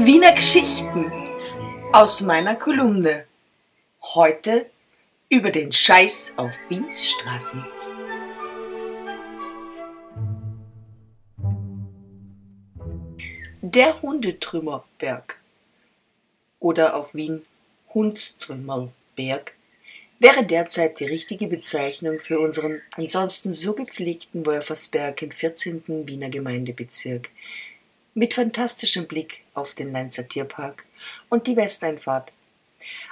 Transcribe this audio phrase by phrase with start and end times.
[0.00, 1.10] Wiener Geschichten
[1.92, 3.24] aus meiner Kolumne.
[4.00, 4.70] Heute
[5.28, 7.64] über den Scheiß auf Wiens Straßen.
[13.60, 15.40] Der Hundetrümmerberg
[16.60, 17.44] oder auf Wien
[17.92, 19.56] Hundstrümmerberg
[20.20, 26.06] wäre derzeit die richtige Bezeichnung für unseren ansonsten so gepflegten Wolfersberg im 14.
[26.06, 27.30] Wiener Gemeindebezirk,
[28.18, 30.84] mit fantastischem Blick auf den Leinzer Tierpark
[31.28, 32.32] und die Westeinfahrt.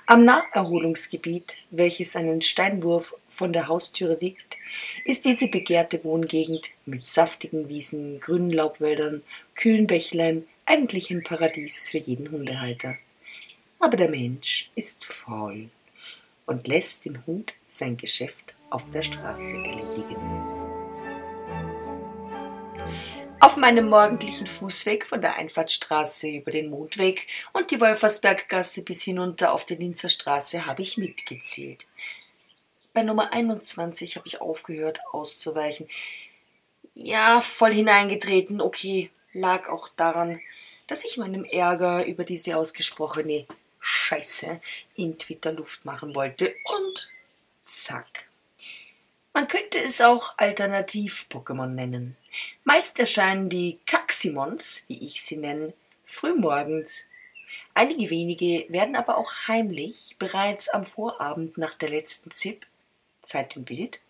[0.06, 4.56] Am Naherholungsgebiet, welches einen Steinwurf von der Haustüre liegt,
[5.04, 9.22] ist diese begehrte Wohngegend mit saftigen Wiesen, grünen Laubwäldern,
[9.54, 12.96] kühlen Bächlein eigentlich ein Paradies für jeden Hundehalter.
[13.78, 15.70] Aber der Mensch ist faul
[16.46, 20.45] und lässt dem Hund sein Geschäft auf der Straße erledigen.
[23.46, 29.52] Auf meinem morgendlichen Fußweg von der Einfahrtstraße über den Mondweg und die Wolfersberggasse bis hinunter
[29.52, 31.86] auf die Linzer Straße habe ich mitgezählt.
[32.92, 35.86] Bei Nummer 21 habe ich aufgehört auszuweichen.
[36.94, 40.40] Ja, voll hineingetreten, okay, lag auch daran,
[40.88, 43.46] dass ich meinem Ärger über diese ausgesprochene
[43.78, 44.60] Scheiße
[44.96, 47.12] in Twitter-Luft machen wollte und
[47.64, 48.28] zack.
[49.36, 52.16] Man könnte es auch Alternativ-Pokémon nennen.
[52.64, 55.74] Meist erscheinen die Kaximons, wie ich sie nenne,
[56.06, 57.10] frühmorgens.
[57.74, 62.64] Einige wenige werden aber auch heimlich bereits am Vorabend nach der letzten ZIP,
[63.20, 64.00] Zeit im Bild,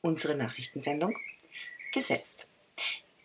[0.00, 1.16] unsere Nachrichtensendung,
[1.92, 2.48] gesetzt.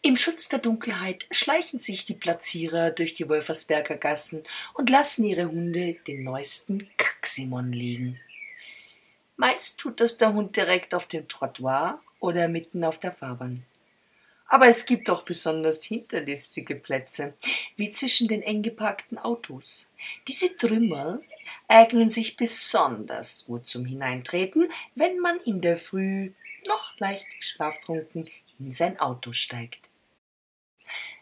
[0.04, 4.44] Im Schutz der Dunkelheit schleichen sich die Platzierer durch die Wolfersberger Gassen
[4.76, 8.22] und lassen ihre Hunde den neuesten Kaximon legen.
[9.38, 13.66] Meist tut das der Hund direkt auf dem Trottoir oder mitten auf der Fahrbahn.
[14.48, 17.34] Aber es gibt auch besonders hinterlistige Plätze,
[17.76, 19.90] wie zwischen den eng geparkten Autos.
[20.28, 21.20] Diese Trümmer
[21.68, 26.32] eignen sich besonders gut zum Hineintreten, wenn man in der Früh
[26.68, 28.30] noch leicht schlaftrunken
[28.60, 29.90] in sein Auto steigt.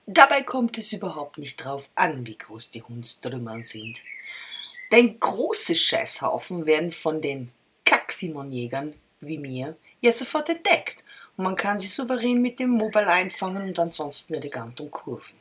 [0.06, 4.02] Dabei kommt es überhaupt nicht drauf an, wie groß die Hundstrümmern sind.
[4.92, 7.52] Denn große Scheißhaufen werden von den
[8.24, 11.04] Kaximonjägern wie mir ja sofort entdeckt
[11.38, 15.36] und man kann sie souverän mit dem Mobile einfangen und ansonsten elegant umkurven.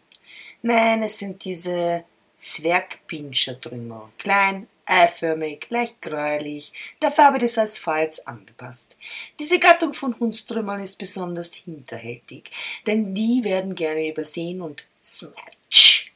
[0.62, 2.04] Nein, es sind diese
[2.38, 8.96] Zwergpinschertrümmer, klein, eiförmig, leicht gräulich, der Farbe des Asphalts angepasst.
[9.38, 12.50] Diese Gattung von Hundstrümmern ist besonders hinterhältig,
[12.86, 16.12] denn die werden gerne übersehen und smatsch,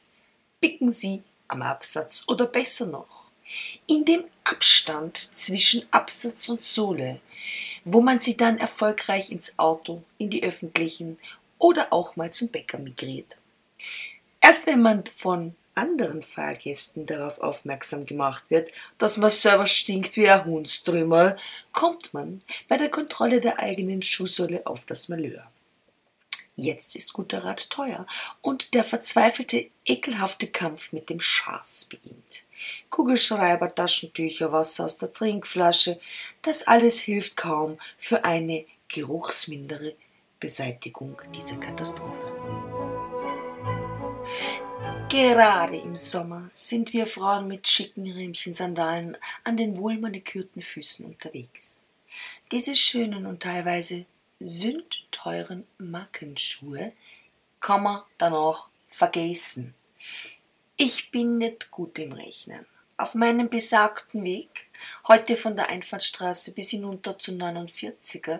[0.59, 3.27] picken sie am Absatz oder besser noch
[3.87, 7.19] in dem Abstand zwischen Absatz und Sohle,
[7.83, 11.19] wo man sie dann erfolgreich ins Auto, in die öffentlichen
[11.57, 13.35] oder auch mal zum Bäcker migriert.
[14.39, 20.29] Erst wenn man von anderen Fahrgästen darauf aufmerksam gemacht wird, dass man selber stinkt wie
[20.29, 21.35] ein Hundstrümmer,
[21.73, 25.51] kommt man bei der Kontrolle der eigenen Schuhsohle auf das Malheur.
[26.59, 28.07] Jetzt ist guter Rat teuer
[28.41, 32.45] und der verzweifelte, ekelhafte Kampf mit dem Schaß beginnt.
[32.89, 35.99] Kugelschreiber, Taschentücher, Wasser aus der Trinkflasche,
[36.41, 39.93] das alles hilft kaum für eine geruchsmindere
[40.39, 42.33] Beseitigung dieser Katastrophe.
[45.09, 51.83] Gerade im Sommer sind wir Frauen mit schicken Riemchen-Sandalen an den wohlmanikürten Füßen unterwegs.
[52.51, 54.05] Diese schönen und teilweise
[54.39, 56.93] sündteuren Markenschuhe
[57.59, 59.73] kann man danach vergessen.
[60.77, 62.65] Ich bin nicht gut im Rechnen.
[62.97, 64.67] Auf meinem besagten Weg,
[65.07, 68.39] heute von der Einfahrtstraße bis hinunter zu 49er,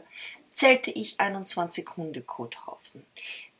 [0.53, 3.05] zählte ich 21 Hundekothaufen.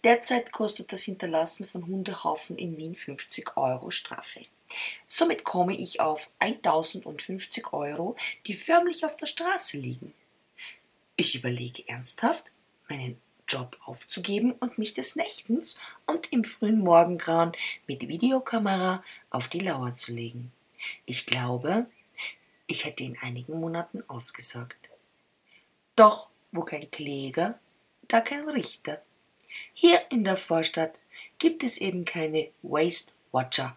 [0.03, 4.41] Derzeit kostet das Hinterlassen von Hundehaufen in Wien 50 Euro Strafe.
[5.07, 8.15] Somit komme ich auf 1050 Euro,
[8.47, 10.13] die förmlich auf der Straße liegen.
[11.19, 12.51] Ich überlege ernsthaft,
[12.87, 17.53] meinen Job aufzugeben und mich des Nächtens und im frühen Morgengrauen
[17.87, 20.51] mit Videokamera auf die Lauer zu legen.
[21.07, 21.87] Ich glaube,
[22.67, 24.89] ich hätte in einigen Monaten ausgesorgt.
[25.95, 27.59] Doch wo kein Kläger,
[28.07, 29.01] da kein Richter.
[29.73, 31.01] Hier in der Vorstadt
[31.39, 33.75] gibt es eben keine Waste Watcher.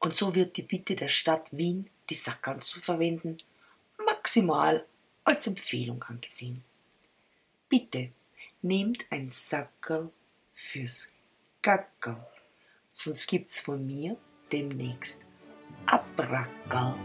[0.00, 3.38] Und so wird die Bitte der Stadt Wien, die Sackerl zu verwenden,
[4.04, 4.84] maximal
[5.28, 6.64] als Empfehlung angesehen.
[7.68, 8.10] Bitte
[8.62, 10.10] nehmt ein Sackerl
[10.54, 11.12] fürs
[11.62, 12.26] Gackerl,
[12.92, 14.16] sonst gibt's von mir
[14.50, 15.20] demnächst
[15.86, 16.98] Abrackerl.